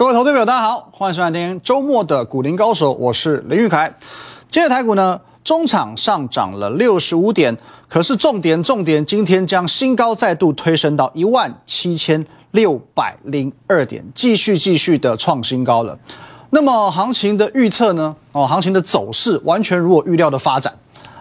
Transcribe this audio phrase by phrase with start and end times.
[0.00, 3.94] 各位投资朋友，大家好，欢迎收看今天周末的股林高手，我是林玉凯。
[4.50, 7.54] 今日台股呢，中场上涨了六十五点，
[7.86, 15.98] 可是重点重点，今天将新高再度推升到一万七千六百零二点，继续继续的创新高了。
[16.48, 18.16] 那么行情的预测呢？
[18.32, 20.72] 哦，行情的走势完全如我预料的发展。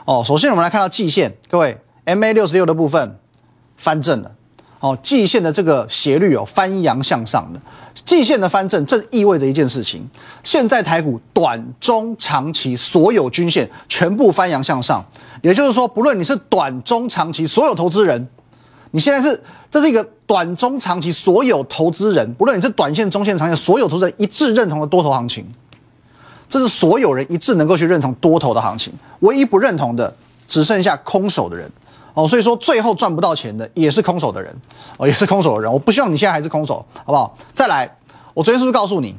[0.06, 3.20] 哦，首先我们来看到季线，各位 MA 六十六的部分
[3.76, 4.32] 翻正了。
[4.80, 7.60] 哦，季线的这个斜率哦翻阳向上的，
[8.06, 10.08] 季线的翻正，这意味着一件事情：
[10.44, 15.06] 现在台股短、中、长期所有均线全部翻阳向上。
[15.42, 18.28] 也就是说，不论你是短、中、长期所有投资人，
[18.92, 25.46] 你现在是这是一个短、中、长期所有投资人，不论你是短线、中线、长线所有投资人一致认同的多头行情，
[26.50, 28.92] 这是所有人一致能够去认同多头的行情。
[29.20, 30.14] 唯一不认同的，
[30.48, 31.72] 只剩下空手的人。
[32.14, 34.54] 哦，所以说最后赚不到钱的也是空手的人，
[34.98, 35.72] 哦，也是空手的人。
[35.72, 37.38] 我不希望你现在还是空手，好不好？
[37.54, 37.90] 再来，
[38.34, 39.16] 我昨天是不是告诉你，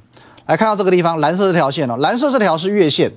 [0.46, 3.10] 来看到这个地方，蓝色这条线哦，蓝色这条是月线，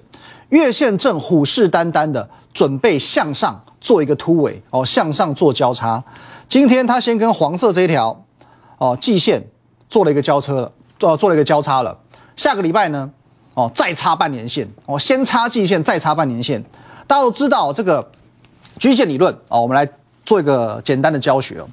[0.49, 6.02] 月线正虎视眈眈的准备向上做一个突围，哦，向上做交叉。
[6.47, 8.23] 今天它先跟黄色这一条，
[8.77, 9.43] 哦，季线
[9.89, 11.97] 做了一个交车了，做做了一个交叉了。
[12.35, 13.09] 下个礼拜呢，
[13.55, 16.63] 哦，再插半年线，哦，先插季线，再插半年线。
[17.08, 18.11] 大家都知道这个。
[18.84, 19.89] 均线理论啊，我们来
[20.26, 21.64] 做一个简单的教学。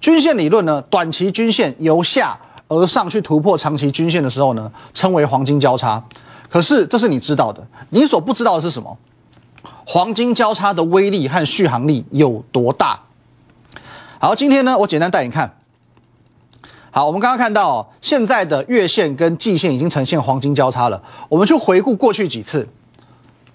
[0.00, 2.34] 均线理论呢，短期均线由下
[2.68, 6.02] 而上去突破长期均线的时候呢，称为黄金交叉。
[6.48, 8.96] 可是这是你知道的，你所不知道的是什么？
[9.84, 12.98] 黄金交叉的威力和续航力有多大？
[14.18, 15.58] 好，今天呢，我简单带你看。
[16.92, 21.02] 好，我们刚刚看到现在的月线跟季线已经呈现黄金交叉了。
[21.28, 22.66] 我们去回顾过去几次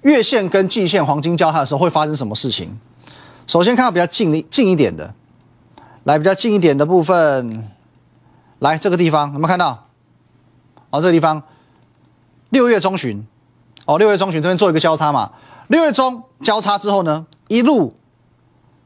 [0.03, 2.79] 月线跟季线黄金交叉的时候会发生什么事情？
[3.49, 5.11] 首先看到比较近的近一点的，
[6.03, 7.67] 来比较近一点的部分，
[8.59, 9.87] 来这个地方有没有看到？
[10.91, 11.41] 哦，这个地方
[12.49, 13.25] 六月中旬，
[13.85, 15.31] 哦，六月中旬这边做一个交叉嘛，
[15.67, 17.95] 六月中交叉之后呢，一路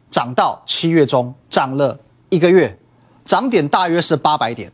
[0.10, 2.00] 涨到七月中，涨了
[2.30, 2.80] 一个月，
[3.26, 4.72] 涨点大约是八百点，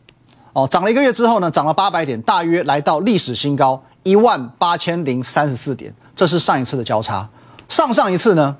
[0.52, 7.28] 哦，涨了一个月之后呢，涨了八百点，大约来到历史新高一万八千零三十四点，这是上一次的交叉，
[7.68, 8.56] 上上一次呢？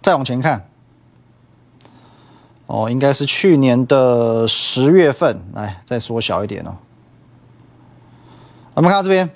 [0.00, 0.68] 再往前看，
[2.66, 5.40] 哦，应该是去年的十月份。
[5.52, 6.76] 来，再缩小一点哦。
[8.74, 9.28] 我们看到这边，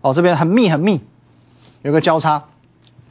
[0.00, 1.00] 哦，这边很密很密，
[1.82, 2.44] 有个交叉。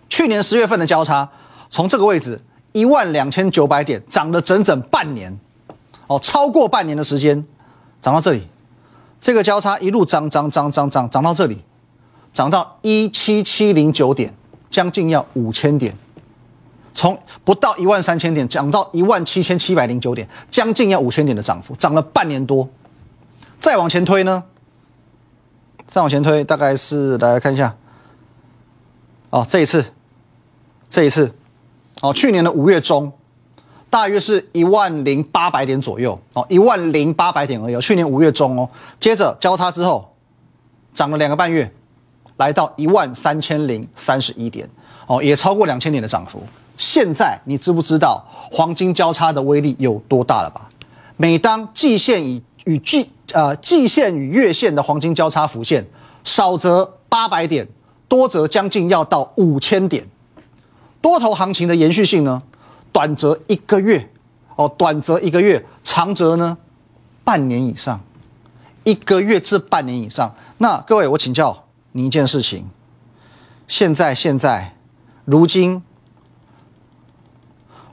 [0.08, 1.30] 去年十月份的交叉，
[1.70, 5.38] 从这个位置一万两千九百点涨了整整半年，
[6.08, 7.46] 哦，超过半年的时间，
[8.02, 8.48] 涨到这里。
[9.20, 11.64] 这个交叉一路涨涨涨涨涨涨到这里，
[12.32, 14.34] 涨到一七七零九点，
[14.70, 15.94] 将近要五千点。
[16.96, 22.68] 从不到一万三千点涨到一万七千七百零九点，将近要五千点的涨幅，涨了半年多。
[23.60, 24.44] 再往前推呢？
[25.88, 27.76] 再往前推，大概是大家看一下。
[29.30, 29.86] 哦，这一次，
[30.90, 31.32] 这一次，
[32.02, 33.12] 哦，去年的五月中，
[33.90, 36.18] 大约是一万零八百点左右。
[36.34, 37.80] 哦，一万零八百点而已。
[37.82, 38.70] 去年五月中哦，
[39.02, 40.16] 接着交叉之后，
[40.94, 41.70] 涨了两个半月，
[42.38, 44.70] 来到一万三千零三十一点。
[45.08, 46.42] 哦，也超过两千点的涨幅。
[46.78, 50.69] 现在你知不知道黄金交叉的威力有多大了吧？
[51.18, 55.85] 每当季线与与季呃季线与月线的黄金交叉浮现，
[56.25, 57.66] 少则八百点，
[58.09, 60.06] 多则将近要到五千点。
[61.00, 62.44] 多头行情的延续性呢？
[62.91, 64.09] 短则一个月，
[64.58, 66.58] 哦，短则一个月，长则呢
[67.24, 68.02] 半年以上，
[68.84, 70.35] 一个月至半年以上。
[70.58, 72.66] 那各位，我请教你一件事情：
[73.68, 74.75] 现在现在
[75.24, 75.81] 如今。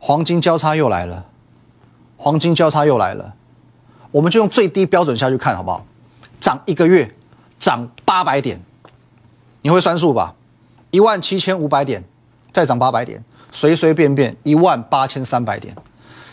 [0.04, 1.24] 黄金交叉又来了，
[2.16, 3.34] 黄金交叉又来了，
[4.10, 5.86] 我们就用最低标准下去看好不好？
[6.40, 7.08] 涨一个月，
[7.60, 8.60] 涨八百点，
[9.60, 10.34] 你会算数吧？
[10.90, 12.02] 一万七千五百点，
[12.52, 15.72] 再涨八百点，随随便便一万八千三百点。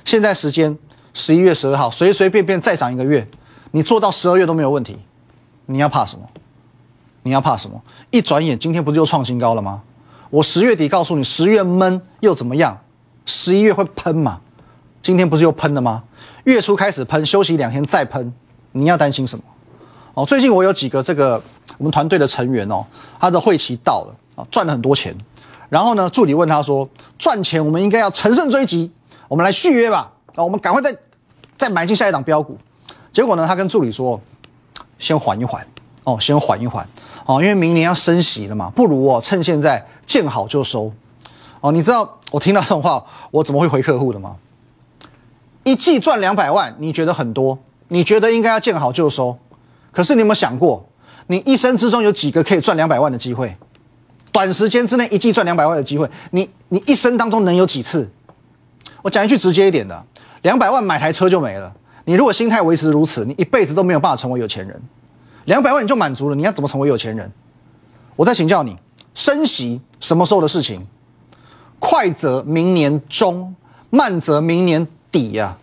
[0.04, 0.75] 现在时间
[1.13, 3.27] 十一月十二号，随随便便再涨一个月，
[3.69, 4.98] 你做到十二月都没有问题，
[5.68, 6.25] 你要怕什么？
[7.22, 7.80] 你要怕什么？
[8.10, 9.83] 一转眼今天不是又创新高了吗？
[10.31, 12.75] 我十月底告诉你，十月闷又怎么样？
[13.29, 14.41] 十一月会喷嘛？
[15.03, 16.01] 今天不是又喷了吗？
[16.45, 18.33] 月初开始喷，休息两天再喷，
[18.71, 19.43] 你要担心什么？
[20.15, 21.39] 哦，最近我有几个这个
[21.77, 22.83] 我们团队的成员哦，
[23.19, 25.15] 他的会期到了啊，赚了很多钱。
[25.69, 26.89] 然后呢，助理问他说
[27.19, 28.91] ：“赚钱我们应该要乘胜追击，
[29.27, 30.11] 我们来续约吧？
[30.33, 30.97] 啊，我们赶快再
[31.55, 32.57] 再买进下一档标股。”
[33.13, 34.19] 结果呢，他跟助理说
[34.97, 35.63] ：“先缓一缓
[36.03, 36.89] 哦，先缓一缓
[37.27, 40.91] 哦，因为明年要升息了嘛，不如哦趁现在见好就收。”
[41.61, 44.35] 哦，你知道我听到这种话，我怎么会回客户的吗？
[45.63, 47.57] 一季赚两百万，你觉得很多？
[47.89, 49.38] 你觉得应该要见好就收？
[49.91, 50.88] 可是你有没有想过，
[51.27, 53.56] 你一生之中有几个可以赚两百万的机会？
[54.31, 58.09] 短时间之内一季赚两百万的机会，你你一生当中能有几次？
[59.01, 60.05] 我讲一句直接一点的，
[60.44, 61.73] 两百万买台车就没了。
[62.05, 64.81] 你如果心态维持如此，你一辈子都没有办法成为有钱人。
[65.45, 67.31] 两百万你就满足了，你要怎么成为有钱人？
[68.15, 68.77] 我再请教你，
[69.13, 70.85] 升息什么时候的事情？
[71.79, 73.55] 快则明年中，
[73.89, 75.57] 慢则明年底呀。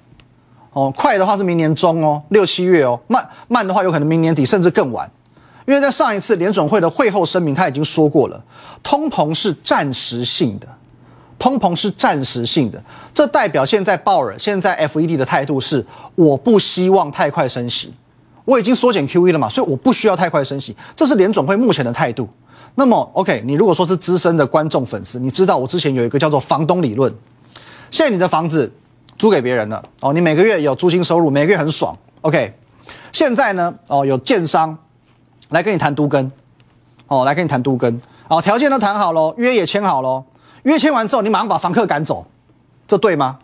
[0.72, 5.10] 哦，快的话是明年中哦，六七月哦；慢慢的话有可能明年底甚至更晚。
[5.66, 8.44] 因为在上一次联准会的会后声明，他已经说过了，
[8.82, 10.68] 通膨是暂时性的，
[11.38, 12.80] 通膨是暂时性的。
[13.12, 15.84] 这代表现在鲍尔、现在 FED 的态度是，
[16.14, 17.92] 我不希望太快升息，
[18.44, 22.28] 我已经缩减 QE 了嘛，所以我不需要太快升息，这是联准会目前的态度。
[22.76, 27.12] 那么，OK，你如果说是资深的观众粉丝，你知道我之前有一个叫做房东理论，
[27.90, 28.73] 现在你的房子
[29.19, 32.55] 租给别人了，哦，你每个月有租金收入，每个月很爽，OK，
[33.11, 34.78] 现在呢，哦，有建商。
[35.50, 36.32] 来跟你谈都根，
[37.06, 40.25] 哦，来跟你谈都根，哦，条件都谈好了，约也签好了，
[40.64, 42.26] 约签完之后，你马上把房客赶走，
[42.88, 43.38] 这对吗？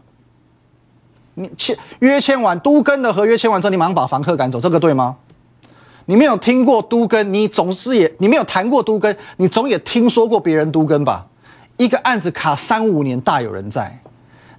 [1.35, 5.15] 你签约签完都根的合约签完之后，你马上把房客赶走，这个对吗？
[6.07, 11.27] 你没有听过都根，你总是也你没有谈过都根，你总也听说过别人都根吧？
[11.77, 14.01] 一个案子卡三五年，大有人在。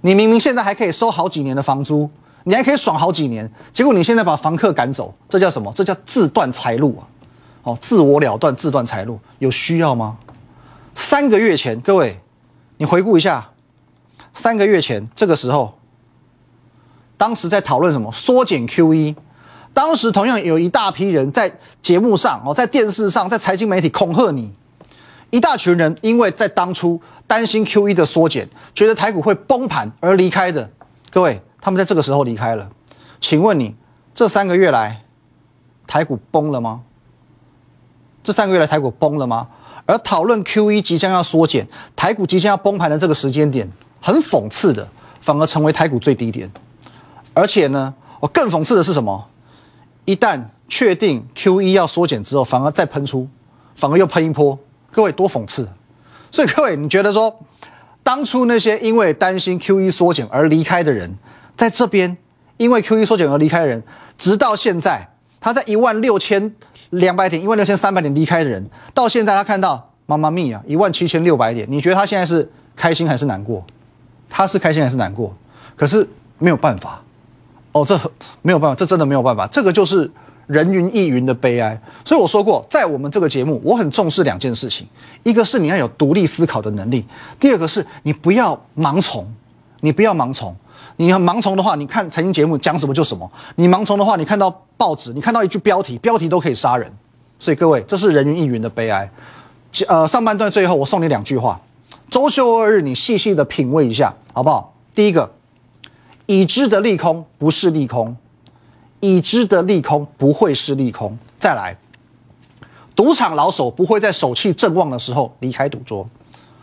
[0.00, 2.10] 你明明现在还可以收好几年的房租，
[2.44, 5.72] 你还可以爽好几年，结果你现在把房客赶走，这叫什么？
[5.74, 7.08] 这叫自断财路啊！
[7.62, 10.18] 哦，自我了断，自断财路，有需要吗？
[10.94, 12.20] 三个月前，各位，
[12.76, 13.50] 你回顾一下，
[14.34, 15.78] 三个月前这个时候，
[17.16, 18.12] 当时在讨论什么？
[18.12, 19.14] 缩减 QE。
[19.74, 24.52] 当时同样有一大批人在节目上，哦，在电视上，在财经媒体恐吓你，
[25.30, 30.70] 一大群人因为在当初担心 QE 的缩减，觉得台股会崩盘而离开的。
[31.10, 32.70] 各位，他们在这个时候离开了。
[33.20, 33.74] 请问你，
[34.14, 35.02] 这三个月来，
[35.86, 36.82] 台股崩了吗？
[38.22, 39.48] 这三个月来台股崩了吗？
[39.86, 41.66] 而讨论 Q E 即将要缩减，
[41.96, 43.68] 台股即将要崩盘的这个时间点，
[44.00, 44.88] 很讽刺的，
[45.20, 46.50] 反而成为台股最低点。
[47.34, 49.26] 而且呢，我更讽刺的是什么？
[50.04, 53.28] 一旦确定 Q E 要缩减之后，反而再喷出，
[53.76, 54.58] 反而又喷一波。
[54.90, 55.68] 各位多讽刺！
[56.30, 57.38] 所以各位，你觉得说，
[58.02, 61.16] 当初那些因为担心 Q E 缩减而离开的人，
[61.56, 62.16] 在这边
[62.56, 63.82] 因为 Q E 缩减而离开的人，
[64.16, 65.08] 直到现在，
[65.40, 66.54] 他在一万六千。
[66.90, 73.64] 两百点，一万六千三百点离开的人，到现在他看到妈妈咪呀，一万七千六百点，你觉得他现在是开心还是难过？
[74.30, 75.34] 他是开心还是难过？
[75.74, 76.08] 可是
[76.38, 77.02] 没有办法，
[77.74, 77.98] 哦，这
[78.40, 80.10] 没有办法，这真的没有办法，这个就是
[80.46, 81.78] 人云亦云的悲哀。
[82.04, 84.86] 所以我说过，在我们这个节目，我很重视两件事情，
[85.24, 87.04] 一个是你要有独立思考的能力，
[87.38, 89.26] 第二个是你不要盲从，
[89.80, 90.56] 你不要盲从。
[90.96, 96.88] 你要盲从的话，你看财经节目讲什么就什么；你盲从的话，你看到报纸，你看到一句标题，标题都可以杀人。
[97.40, 99.10] 所以各位，这是人云亦云的悲哀。
[99.88, 101.60] 呃，上半段最后我送你两句话：
[102.08, 104.72] 周休二日，你细细的品味一下，好不好？
[104.94, 105.28] 第一个，
[106.26, 108.16] 已知的利空不是利空，
[109.00, 111.16] 已知的利空不会是利空。
[111.38, 111.76] 再来，
[112.96, 116.08] 赌场老手不会在手气正旺的时候离开赌桌。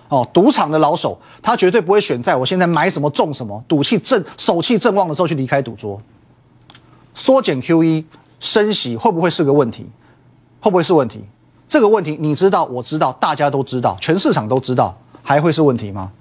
[0.09, 6.01] 哦，赌场的老手，他绝对不会选在我现在买什么中什么，赌气正手气正旺的时候去离开赌桌。
[7.13, 8.03] 缩减 QE
[8.39, 9.85] 升息会不会是个问题？
[10.59, 11.23] 会不会是问题？
[11.67, 16.11] 这个问题你知道，我知道，大家都知道，全市场都知道，还会是问题吗？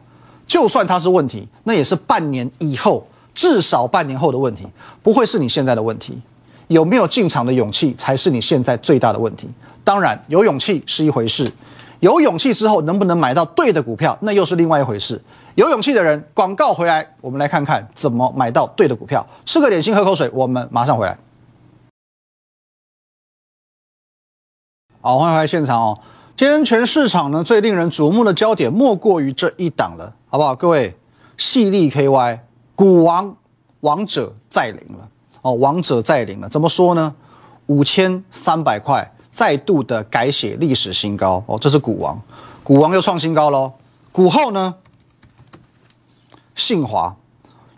[0.47, 4.67] 就算它是问题，那也是半年以后，至少半年后的问题，
[5.03, 6.21] 不会是你现在的问题。
[6.69, 9.49] 有没有进场的勇气，才是你现在最大的问题。
[9.83, 11.51] 当然，有勇气是一回事。
[11.99, 15.21] 有勇气之后，能不能买到对的股票，那又是另外一回事。
[15.57, 19.27] 有勇气的人，广告回来，我们来看看怎么买到对的股票。
[19.45, 21.19] 吃个点心，喝口水，我们马上回来。
[25.01, 25.99] 好，欢迎回来现场哦。
[26.37, 30.55] 今天全市场呢，最令人瞩目的焦点莫过于这一档了，好不好？
[30.55, 30.97] 各位，
[31.37, 32.39] 细粒 KY
[32.81, 33.37] 股王
[33.81, 35.07] 王者再临了
[35.43, 36.49] 哦，王者再临了。
[36.49, 37.15] 怎么说呢？
[37.67, 39.13] 五千三百块。
[39.29, 42.21] 再度的改写历史新高哦，这是股王，
[42.65, 43.73] 股王又创新高喽。
[44.11, 44.75] 股后呢，
[46.57, 47.15] 信华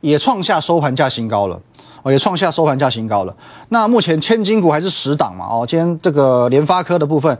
[0.01, 1.61] 也创下收盘价新高了
[2.03, 3.37] 哦，也创下收盘价新高了。
[3.69, 7.37] 那目前千金股还是十档嘛哦，今天这个联发科的部分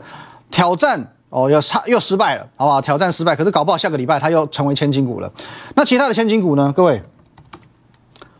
[0.51, 2.79] 挑战哦，要差又失败了，好不好？
[2.79, 5.31] 挑战失败，可是搞不好下个礼拜它又成为千金股了。
[5.75, 6.71] 那其他的千金股呢？
[6.75, 7.01] 各位，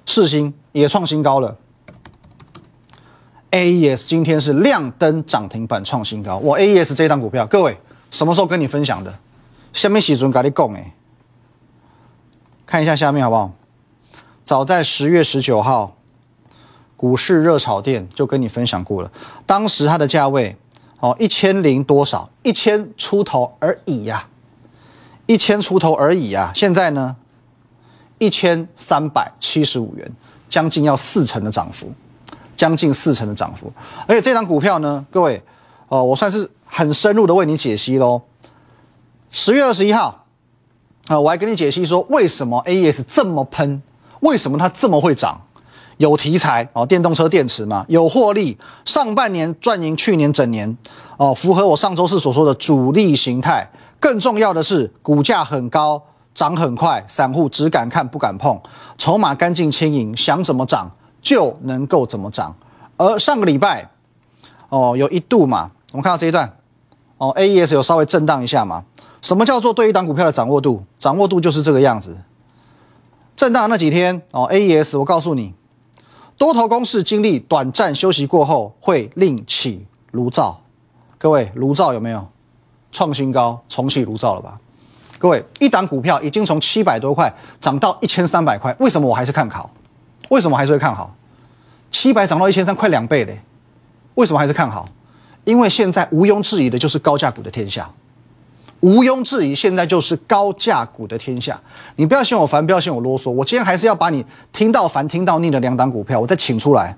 [0.06, 1.58] 四星也创新高了。
[3.52, 7.78] AES 今天是亮灯涨停板创新高，我 AES 这张股票，各位
[8.10, 9.20] 什么时候跟你分享的？
[9.74, 10.94] 下面喜尊跟你讲哎，
[12.66, 13.52] 看一下下面好不好？
[14.44, 15.96] 早在十月十九号，
[16.98, 19.12] 股市热炒店就跟你分享过了，
[19.46, 20.58] 当时它的价位
[21.00, 24.28] 哦一千零多少，一千出头而已呀，
[25.28, 27.16] 一千出头而已啊，现在呢
[28.24, 30.10] 一千三百七十五元，
[30.50, 31.92] 将近要四成的涨幅，
[32.56, 33.72] 将近四成的涨幅，
[34.08, 35.42] 而且这张股票呢，各位
[35.90, 38.22] 哦，我算是很深入的为你解析喽。
[39.32, 40.26] 十月二十一号
[41.08, 43.82] 啊，我还跟你解析说为什么 AES 这么喷，
[44.22, 45.42] 为什么它这么会涨。
[45.98, 50.76] 有题材哦，电动车电池嘛，有获利，上半年赚赢去年整年
[51.18, 53.70] 哦，符合我上周四所说的主力形态。
[54.00, 56.02] 更重要的是，股价很高，
[56.34, 58.60] 涨很快，散户只敢看不敢碰，
[58.98, 60.90] 筹码干净轻盈，想怎么涨
[61.22, 62.56] 就能够怎么涨。
[62.98, 63.90] 而上个礼拜
[64.70, 66.58] 哦，有一度嘛，我们看到这一段
[67.18, 68.84] 哦，AES 有稍微震荡一下嘛。
[69.22, 70.84] 什么叫做对一档股票的掌握度？
[71.00, 72.18] 掌握度就是这个样子。
[73.36, 75.54] 震荡那几天哦，AES 我告诉你。
[76.38, 80.60] 多头攻势经历短暂休息过后，会另起炉灶。
[81.18, 82.28] 各位，炉灶有没有
[82.92, 84.60] 创新高、重启炉灶了吧？
[85.24, 89.72] 各位，一档股票已经从七百多块涨到一千三百块，为什么我还是看好？
[90.28, 91.16] 为什么还是会看好？
[91.90, 93.42] 七百涨到一千三，快两倍嘞！
[94.16, 94.86] 为什么还是看好？
[95.46, 97.90] 因为现在毋庸置疑的就是高价股的天下。
[98.82, 101.58] 毋庸置疑，现在就是高价股的天下。
[101.96, 103.32] 你不要嫌我烦，不要嫌我啰嗦。
[103.32, 106.94] 我今天还是要把你听到烦、听到腻的两档股票，我再请出来，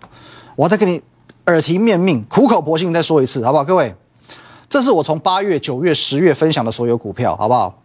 [0.56, 1.00] 我再跟你
[1.46, 3.64] 耳提面命、苦口婆心再说一次，好不好？
[3.64, 3.94] 各位，
[4.68, 7.84] 这是我从八月、九月、十月分享的所有股票，好不好？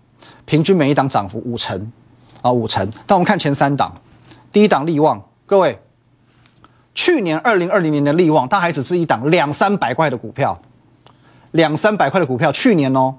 [0.51, 1.93] 平均每一档涨幅五成
[2.43, 2.91] 啊，五成。
[3.07, 3.95] 但我们看前三档，
[4.51, 5.79] 第一档利旺，各位，
[6.93, 10.61] 去年二零二零年的利旺，它还只是一档两三百块的股票，
[11.53, 13.15] 两三百块的股票，去年哦。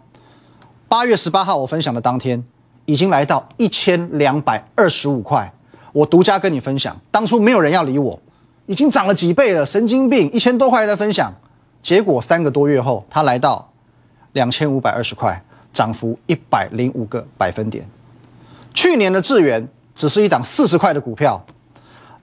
[0.89, 2.43] 八月十八号，我分享的当天，
[2.83, 5.53] 已经来到一千两百二十五块。
[5.93, 8.19] 我独家跟你分享，当初没有人要理我，
[8.65, 10.29] 已经涨了几倍了，神经病！
[10.33, 11.33] 一千多块在分享，
[11.81, 13.71] 结果三个多月后，它来到
[14.33, 15.41] 两千五百二十块，
[15.73, 17.87] 涨幅一百零五个百分点。
[18.73, 21.43] 去年的智源只是一档四十块的股票，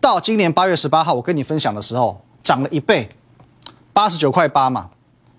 [0.01, 3.09] 到今年八月十八号，我跟你分享的时候，涨了一倍，
[3.93, 4.91] 八十九块八嘛。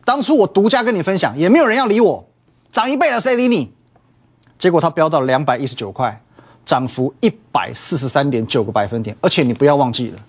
[0.05, 2.27] 当初我独家跟你分享，也没有人要理我。
[2.71, 3.71] 涨一倍了，谁理你？
[4.57, 6.21] 结果它飙到两百一十九块，
[6.65, 9.15] 涨幅一百四十三点九个百分点。
[9.21, 10.19] 而且你不要忘记了，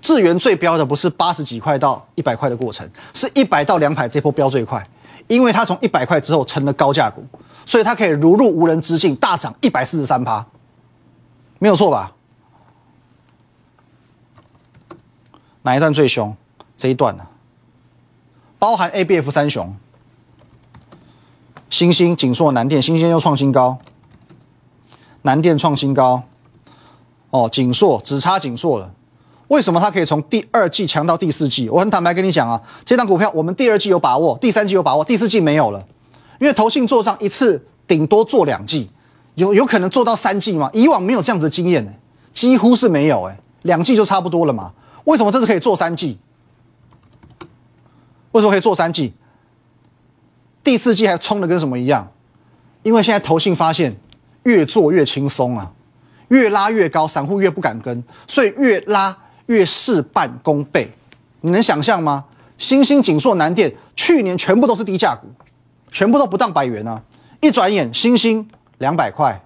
[0.00, 4.86] 智源最飙的不是八十几块到一百块的过程，是一百到两百这波飙最快，
[5.30, 7.24] 因为它从一百块之后成了高价股，
[7.64, 10.44] 所以它可以如入无人之境，大涨一百四十三趴，
[11.60, 12.12] 没有错吧？
[15.62, 16.36] 哪一段最凶？
[16.76, 17.24] 这一段呢？
[18.58, 19.72] 包含 A、B、F 三雄。
[21.70, 23.78] 星星、锦硕、南电，星星又创新高，
[25.22, 26.24] 南电创新高，
[27.30, 28.92] 哦，锦硕只差锦硕了。
[29.50, 31.68] 为什么它可以从第二季强到第四季？
[31.68, 35.84] 我很坦白跟你讲啊，这张股票我们第二季有把握，第三季有把握，第四季没有了，
[36.38, 38.88] 因为投信做上一次顶多做两季，
[39.34, 40.70] 有有可能做到三季吗？
[40.72, 41.92] 以往没有这样子的经验呢，
[42.32, 44.72] 几乎是没有哎，两季就差不多了嘛。
[45.02, 46.16] 为什么这次可以做三季？
[48.30, 49.12] 为什么可以做三季？
[50.62, 52.12] 第四季还冲的跟什么一样？
[52.84, 53.96] 因为现在投信发现
[54.44, 55.72] 越做越轻松啊，
[56.28, 59.16] 越拉越高，散户越不敢跟，所以越拉
[59.50, 60.88] 越事半功倍。
[61.40, 62.24] 你能想象吗？
[62.56, 65.26] 新兴、锦硕、南电去年全部都是低价股，
[65.90, 67.02] 全部都不到百元啊！
[67.40, 69.42] 一转眼，新兴两百块，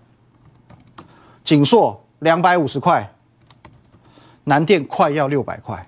[1.43, 3.15] 锦硕两百五十块，
[4.45, 5.87] 南电快要六百块，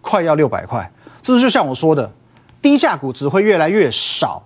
[0.00, 0.92] 快要六百块。
[1.20, 2.12] 这就像我说的。
[2.60, 4.44] 低价股只会越来越少，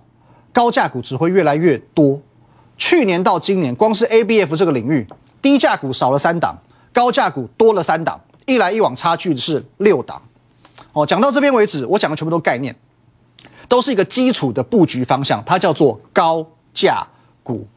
[0.51, 2.19] 高价股只会越来越多。
[2.75, 5.05] 去年到今年，光是 A B F 这个领域，
[5.39, 6.57] 低价股少了三档，
[6.91, 10.19] 高价股多了三档，一来一往差距是六档。
[10.93, 12.75] 哦，讲到这边为止，我讲的全部都概念，
[13.67, 17.07] 都是一个基础的布局方向，它叫做高价
[17.43, 17.67] 股。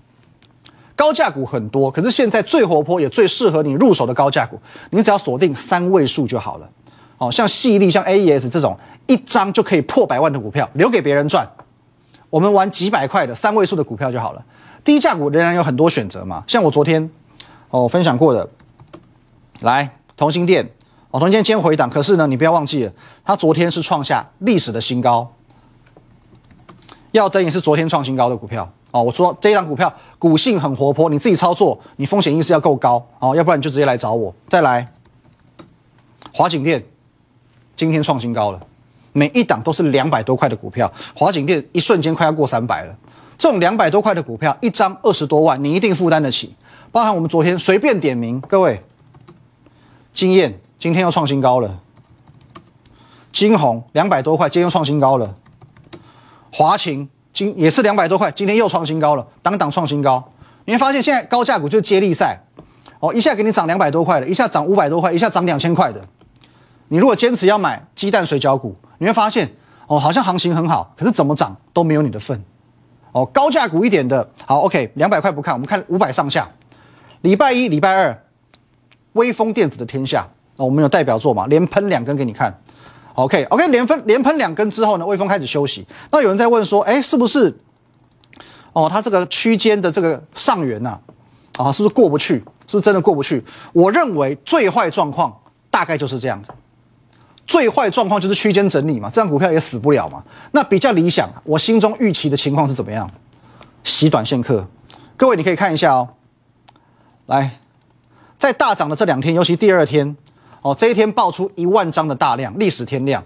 [0.96, 4.58] 高价股很多，可是现在最活泼也最适合你入手的高价股，
[4.88, 6.70] 你只要锁定三位数就好了。
[7.18, 8.78] 哦，像细粒、像 A E S 这种。
[9.06, 11.44] 一张就可以破百万的股票留给别人赚，
[12.28, 14.44] 我们玩几百块的三位数的股票就好了。
[14.84, 17.10] 低价股仍然有很多选择嘛，像我昨天
[17.70, 18.48] 哦分享过的，
[19.62, 20.62] 来同心店
[21.10, 22.92] 哦，同心店今天回档，可是呢你不要忘记了，
[23.24, 25.32] 它昨天是创下历史的新高，
[27.12, 29.02] 要等也是昨天创新高的股票哦。
[29.02, 34.34] 我说这一张股票股性很活泼，你自己操作，你风险意识要够高哦，要不然你就直接来找我。
[34.46, 34.86] 再来，
[36.34, 36.84] 华景店
[37.74, 38.60] 今天创新高了。
[39.14, 42.94] 每一档都是两百多块的股票，华景店一瞬间快要过三百了。
[43.38, 46.54] 这种两百多块的股票，一张二十多万，你一定负担得起。
[46.92, 48.82] 包含我们昨天随便点名，各位，
[50.12, 51.80] 经验今天又创新高了，
[53.32, 55.34] 金红两百多块，今天又创新高了。
[56.52, 60.32] 华勤今也是两百多块，今天又创新高了，当当创新高。
[60.64, 62.38] 你会发现现在高价股就是接力赛，
[62.98, 66.00] 哦，一下给你涨两百多块的，一下涨五百多块，一下涨两千块的。
[66.88, 69.50] 你如果坚持要买鸡蛋水饺股，你会发现
[69.86, 72.44] 哦，好像行情很好，可是怎么涨都没有你的份。
[73.12, 76.48] 哦，高价股一点的，好，OK，两百块不看，我们看五百上下。
[77.22, 78.24] 礼拜一、礼拜二，
[79.12, 80.20] 微风电子的天下，
[80.56, 82.56] 啊，我们有代表作嘛，连喷两根给你看。
[83.14, 85.86] OK，OK，连喷连喷两根之后呢，微风开始休息。
[86.10, 87.54] 那有人在问说，哎，是不是？
[88.72, 90.98] 哦，它这个区间的这个上缘呐，
[91.56, 92.34] 啊，是不是过不去？
[92.66, 93.44] 是不是真的过不去？
[93.72, 95.36] 我认为最坏状况
[95.70, 96.52] 大概就是这样子。
[97.46, 100.22] 最坏状况就是区间整理嘛，这样股票也死不了嘛。
[100.52, 103.10] 那比较理想，我心中预期的情况是怎么样？
[103.82, 104.64] 洗短线客，
[105.16, 106.08] 各位你可以看一下哦。
[107.26, 107.58] 来，
[108.40, 110.16] 在大涨的这两天，尤其第二天，
[110.62, 113.22] 哦，这一天爆出一万张的大量，历史天量，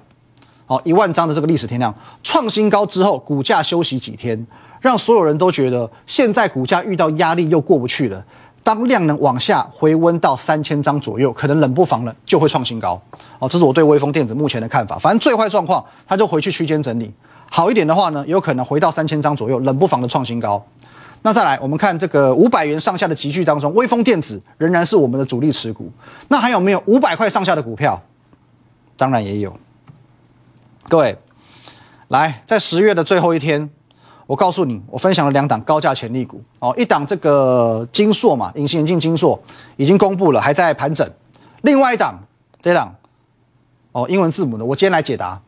[0.66, 1.94] 哦，一万张的这个历史天量
[2.24, 4.44] 创新高之后，股价休息几天，
[4.80, 8.24] 让所有人都觉得现在股价遇到压力又过不去了。
[8.64, 13.00] 当量能往下回温到三千张左右，可能冷不防了就会创新高。
[13.38, 14.98] 哦，这是我对微风电子目前的看法。
[14.98, 17.06] 反正最坏状况，它就回去区间整理；
[17.48, 20.60] 好一点的话呢，有可能回到三千张左右，冷不防的创新高。
[21.26, 25.90] 那再来，我们看这个五百元上下的集聚当中，微风电子仍然是我们的主力持股。
[26.28, 27.98] 那还有没有五百块上下的股票？
[28.94, 29.56] 当然也有。
[30.86, 31.16] 各位，
[32.08, 33.70] 来，在十月的最后一天。
[34.26, 39.38] 我告诉你，我分享了两档高价潜力股哦，一档这个金硕嘛，隐形眼镜金硕
[39.76, 41.06] 已经公布了，还在盘整。
[41.60, 42.18] 另外一档
[42.62, 42.94] 这档
[43.92, 45.40] 哦，英文字母的，我今天来解答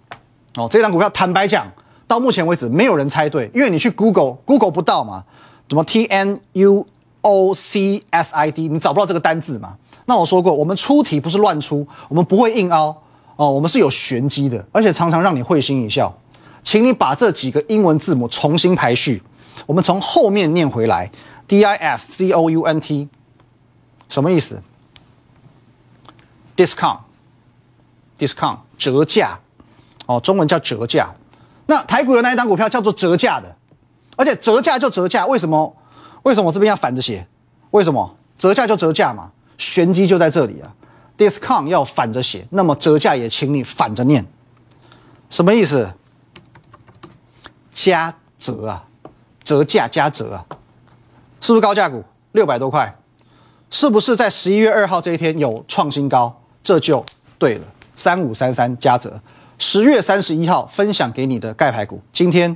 [0.57, 0.69] 哦。
[0.71, 1.67] 这档股票坦白讲，
[2.07, 5.25] 到目前为止没有人猜对，因为你去 Google Google 不到嘛，
[5.69, 6.87] 怎么 T N U
[7.23, 9.77] O C S I D，你找不到这个单字嘛？
[10.05, 13.03] 那我说过，我们出题不是乱出，我们不会硬凹
[13.35, 16.17] 哦，我们是有玄机的，而且常常让你会心一笑。
[16.63, 19.21] 请你把这几个英文字母重新排序，
[19.67, 21.11] 我们从后面念回来
[21.49, 23.09] ：D I S C O U N T，
[24.09, 24.63] 什么意思
[26.57, 29.41] ？Discount，discount 折价，
[30.07, 31.13] 哦，中文叫折价。
[31.67, 33.56] 那台股有哪一档股票叫做折价的？
[34.17, 35.77] 而且折价就折价，为什么？
[36.25, 37.27] 为什么我这边要反着写？
[37.71, 38.17] 为什么？
[38.37, 40.75] 折价就折价嘛，玄机就在这里啊。
[41.17, 44.27] Discount 要反着写，那么折价也请你反着念，
[45.31, 45.95] 什么意思？
[47.73, 48.85] 加折啊，
[49.43, 50.45] 折价加折啊，
[51.41, 52.95] 是不是高价股六百多块？
[53.71, 56.43] 是不是在十一月二号这一天有创新高？
[56.63, 57.05] 这就
[57.39, 59.21] 对了，三五三三加折。
[59.59, 62.55] 十月三十一号分享给你的盖牌股，今天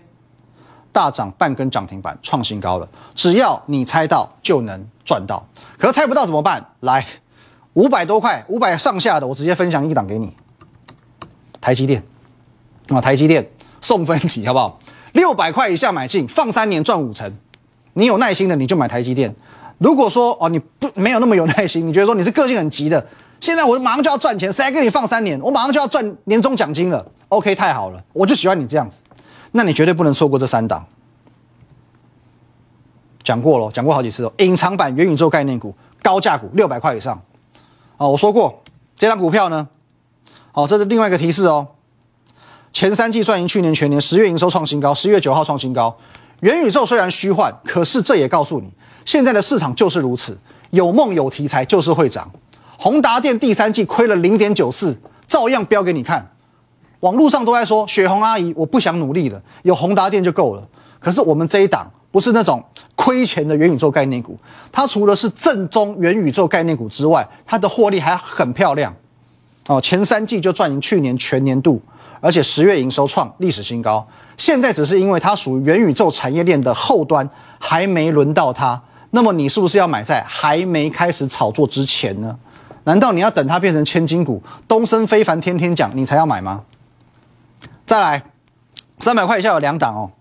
[0.92, 2.88] 大涨半根涨停板，创新高了。
[3.14, 5.46] 只要你猜到就能赚到，
[5.78, 6.64] 可猜不到怎么办？
[6.80, 7.06] 来，
[7.74, 10.32] 五百多块，五百上下的，我直接分享一档给你。
[11.60, 12.02] 台积电
[12.88, 13.48] 啊，台积电
[13.80, 14.78] 送分题好不好？
[15.12, 17.32] 六百块以下买进，放三年赚五成。
[17.94, 19.34] 你有耐心的，你就买台积电。
[19.78, 23.04] 如果说哦，你不没有那么有耐心，你觉得说你是个性很急的，
[23.40, 25.40] 现在我马上就要赚钱，谁还跟你放三年？
[25.40, 27.04] 我马上就要赚年终奖金了。
[27.28, 28.98] OK，太好了，我就喜欢你这样子。
[29.52, 30.86] 那你绝对不能错过这三档。
[33.22, 34.32] 讲过了，讲过好几次哦。
[34.38, 37.20] 隐藏版元宇宙概念股，高价股六百块以上。
[37.96, 38.62] 哦，我说过
[38.96, 39.68] 这张股票呢。
[40.52, 41.68] 好，这是另外一个提示哦。
[42.72, 45.96] 前三季算赢去年全年，十月营收创新高，十月九号创新高。
[46.40, 48.72] 元宇宙虽然虚幻，可是这也告诉你，
[49.04, 50.36] 现在的市场就是如此，
[50.70, 52.30] 有梦有题材就是会涨。
[52.78, 56.30] 宏达电第三季亏了零点九四，照样标给你看。
[57.00, 60.66] 网络上都在说雪红阿姨，我不想努力了，有宏达电就够了。
[60.98, 62.62] 可是我们这一档不是那种
[62.94, 64.38] 亏钱的元宇宙概念股，
[64.70, 68.94] 它除了是正宗元宇宙概念股之外，它的获利还很漂亮。
[69.66, 71.80] 哦，前三季就赚赢去年全年度。
[72.22, 77.26] 而且十月营收创历史新高，现在只是因为它属于元宇宙产业链的后端，
[77.58, 78.78] 还没轮到它。
[79.12, 82.36] 那么你是不是要买在还没开始炒作之前呢？
[82.84, 86.60] 难道你要等它变成千金股，东升非凡天天讲，你才要买吗？
[87.90, 88.22] 再来，
[89.00, 90.12] 三百块以下有两档哦。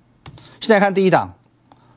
[0.59, 1.29] 现在看第一档，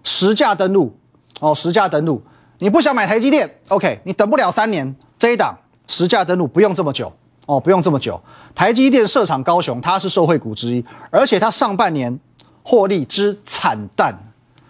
[0.05, 0.95] 实价登录
[1.41, 2.23] 哦，实价登录，
[2.59, 5.57] 你不想买台积电？OK，你等不了三年，这一档
[5.89, 7.11] 实价登录不用这么久。
[7.47, 8.21] 哦，不用这么久。
[8.55, 12.21] 台积电设厂高雄，它是受惠股之一，而且它上半年
[12.63, 14.15] 获利之惨淡。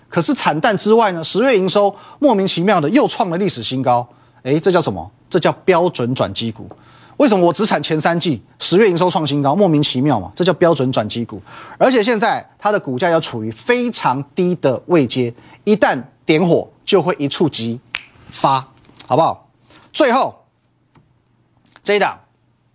[0.08, 4.08] 可是惨淡之外呢，十月营收莫名其妙的又创了历史新高。
[4.44, 5.10] 诶，这叫什么？
[5.28, 6.70] 这叫标准转机股。
[7.22, 9.54] 为什么我只产前三季十月营收创新高？
[9.54, 11.40] 莫名其妙嘛，这叫标准转机股。
[11.78, 15.32] 而且现在它的股价要处于非常低的位阶，
[15.62, 17.78] 一旦点火就会一触即
[18.32, 18.58] 发，
[19.06, 19.48] 好不好？
[19.92, 20.34] 最后
[21.84, 22.18] 这一档。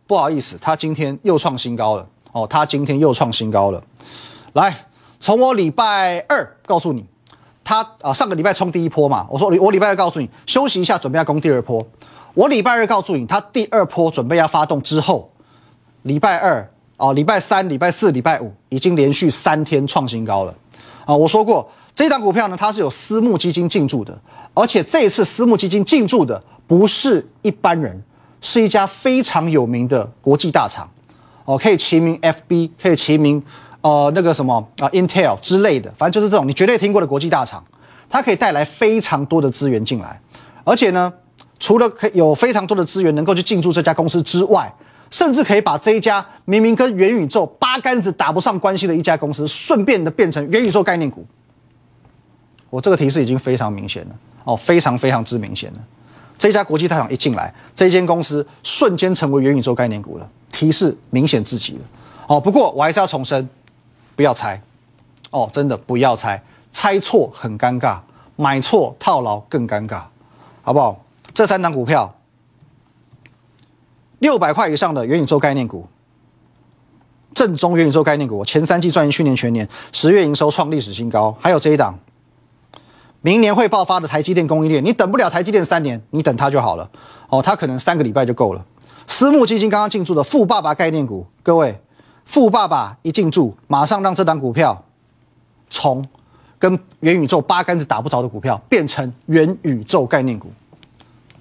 [0.06, 2.08] 不好意思，它今天又创新高了。
[2.32, 3.84] 哦，它今天又创新高了。
[4.54, 4.74] 来，
[5.20, 7.06] 从我礼拜二告诉你，
[7.66, 11.86] 它啊上个礼拜冲第一波嘛，我说我礼拜二告诉你休息一下，准备要攻第二波。
[12.38, 15.32] 我礼拜二告诉你，它第二波准备要发动之后，
[16.04, 20.54] 礼拜二哦，礼拜三、礼拜四、礼拜五已经连续三天创新高了。
[21.08, 24.16] 啊，我说过这档股票呢，它是有私募基金进驻的，
[24.54, 28.00] 而且这一次私募基金进驻的不是一般人，
[28.40, 30.88] 是一家非常有名的国际大厂。
[31.46, 33.42] 哦，可以齐名 FB，可以齐名
[33.82, 37.64] 呃那个什么啊 Intel 之类的，反正就是这种你绝对听过的国际大厂，
[38.08, 40.22] 它可以带来非常多的资源进来，
[40.64, 41.12] 而且呢，
[41.60, 44.72] 除了可以有非常多的资源能够去进驻这家公司之外，
[45.10, 51.26] 甚至可以把这一家明明跟元宇宙八竿子打不上关系的一家公司，顺便的变成元宇宙概念股。
[52.70, 55.80] 我这个提示已经非常明显了哦，非常非常之明显了。
[56.38, 60.30] 这家国际大厂一进来，这间公司瞬间成为元宇宙概念股了。
[60.50, 61.80] 提示明显自己了，
[62.28, 63.48] 哦，不过我还是要重申，
[64.16, 64.60] 不要猜，
[65.30, 66.42] 哦，真的不要猜，
[66.72, 68.00] 猜错很尴尬，
[68.36, 70.02] 买错套牢更尴尬，
[70.64, 71.00] 好不好？
[71.38, 72.16] 这三档股票，
[74.18, 75.88] 六百块以上的元宇宙概念股，
[77.36, 82.00] 正宗元宇宙概念股，前三季赚赢去年全年，十月营收创历史新高，还有这一档，
[83.22, 86.90] 明年会爆发的台积电供应链，你等不了台积电三年，你等它就好了，
[87.30, 88.66] 哦，它可能三个礼拜就够了。
[89.06, 91.80] 私募基金刚刚进驻的富爸爸概念股，各位，
[92.26, 94.84] 富爸爸一进驻，马上让这档股票
[95.70, 96.04] 从
[96.58, 100.52] 跟元宇宙八竿子打不着的股票变成元宇宙概念股，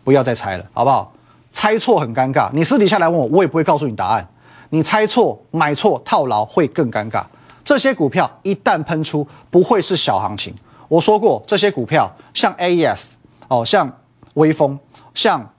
[0.07, 1.13] 不要再猜了，好不好？
[1.51, 4.25] 猜错很尴尬，你私底下来问我，我也不会告诉你答案。
[4.71, 7.25] 你猜错、买错、套牢会更尴尬。
[7.65, 10.55] 这些股票一旦喷出，不会是小行情。
[10.87, 13.15] 我说过，这些股票像 AES
[13.49, 13.93] 哦，像
[14.35, 14.79] 微风，
[15.13, 15.53] 像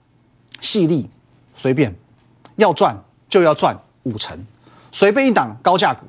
[0.62, 1.10] 细粒。
[1.54, 1.94] 随便，
[2.56, 4.38] 要赚就要赚五成，
[4.90, 6.06] 随便一档高价股，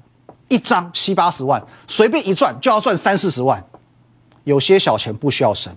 [0.48, 3.62] 一张七八十万，随便一赚就要赚三四十万。
[4.46, 5.76] 有些小钱不需要省，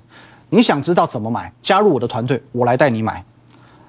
[0.54, 1.50] 你想知道怎么买？
[1.62, 3.24] 加入我的团队，我来带你买。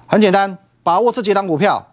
[0.06, 1.88] 很简单，把握这几档股票，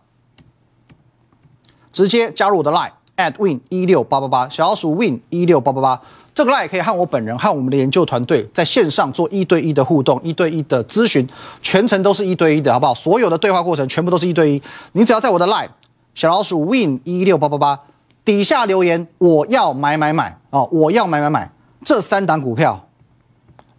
[1.92, 6.02] 直接加入我的 line at win 一六八八八，小老鼠 win 一六八八八。
[6.34, 11.28] 这个 line 可以和我本人和我们的研究团队在线上做一对一的互动，一对一的咨询，
[11.62, 12.94] 全程都是一对一的，好不好？
[12.94, 14.62] 所有的对话过程全部都是一对一。
[14.94, 15.68] 你只要在我的 line
[16.16, 17.78] 小老鼠 win 一六八八八
[18.24, 21.52] 底下留言，我要买买买哦，我要买买买
[21.84, 22.88] 这三档股票，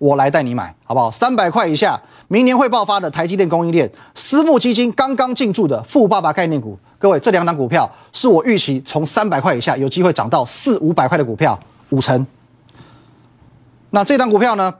[0.02, 1.08] 我来带你买，好不好？
[1.08, 11.56] 三百块以下，明年会爆发的台积电供应链，私募基金刚刚进驻的富爸爸概念股，各位这两档股票是我预期从三百块以下有机会涨到四五百块的股票，
[11.90, 12.26] 五成。
[13.90, 14.74] 那这档股票呢？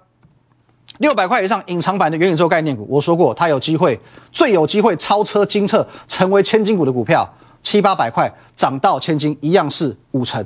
[0.99, 3.99] 六百块以上隐藏版的元宇宙概念股，我说过它有机会，
[4.33, 7.33] 最有机会超车金策，成为千金股的股票，
[7.63, 10.45] 七八百块涨到千金，一样是五成。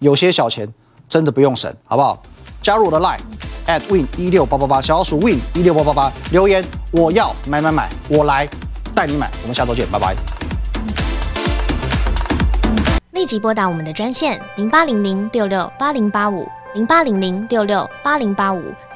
[0.00, 0.70] 有些小钱
[1.08, 2.22] 真的不用省，好不好？
[2.62, 3.18] 加入我的 line
[3.66, 8.48] at win 一六八八八，小老鼠 win 一六八八八，留言我要买买买，我来
[8.94, 9.30] 带你买。
[9.42, 10.14] 我们下周见，拜拜。
[13.12, 16.48] 立即拨打我们的专线零八零零六六八零八五。
[16.72, 18.62] 零八零零六六八零八五